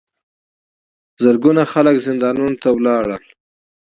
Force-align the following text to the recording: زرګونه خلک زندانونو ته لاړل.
زرګونه 1.23 1.63
خلک 1.73 1.95
زندانونو 2.07 2.55
ته 2.61 2.69
لاړل. 2.85 3.21